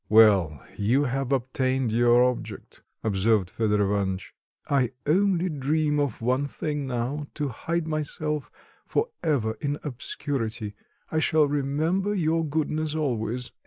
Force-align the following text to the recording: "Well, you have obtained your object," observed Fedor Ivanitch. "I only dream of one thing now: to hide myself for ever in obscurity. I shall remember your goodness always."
"Well, 0.09 0.65
you 0.77 1.03
have 1.03 1.31
obtained 1.31 1.91
your 1.91 2.23
object," 2.23 2.81
observed 3.03 3.51
Fedor 3.51 3.83
Ivanitch. 3.83 4.33
"I 4.67 4.89
only 5.05 5.47
dream 5.47 5.99
of 5.99 6.23
one 6.23 6.47
thing 6.47 6.87
now: 6.87 7.27
to 7.35 7.49
hide 7.49 7.85
myself 7.87 8.49
for 8.83 9.09
ever 9.21 9.59
in 9.61 9.77
obscurity. 9.83 10.73
I 11.11 11.19
shall 11.19 11.47
remember 11.47 12.15
your 12.15 12.43
goodness 12.43 12.95
always." 12.95 13.51